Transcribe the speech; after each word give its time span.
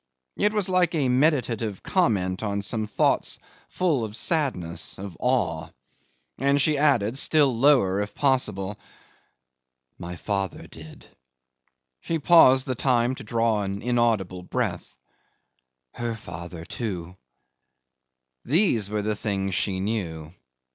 It 0.35 0.51
was 0.51 0.67
like 0.67 0.95
a 0.95 1.09
meditative 1.09 1.83
comment 1.83 2.41
on 2.41 2.63
some 2.63 2.87
thoughts 2.87 3.37
full 3.69 4.03
of 4.03 4.15
sadness, 4.15 4.97
of 4.97 5.15
awe. 5.19 5.69
And 6.39 6.59
she 6.59 6.75
added, 6.79 7.19
still 7.19 7.55
lower 7.55 8.01
if 8.01 8.15
possible, 8.15 8.79
"My 9.99 10.15
father 10.15 10.65
did." 10.65 11.07
She 11.99 12.17
paused 12.17 12.65
the 12.65 12.73
time 12.73 13.13
to 13.13 13.23
draw 13.23 13.61
an 13.61 13.83
inaudible 13.83 14.41
breath. 14.41 14.97
"Her 15.93 16.15
father 16.15 16.65
too."... 16.65 17.15
These 18.43 18.89
were 18.89 19.03
the 19.03 19.15
things 19.15 19.53
she 19.53 19.79
knew! 19.79 20.33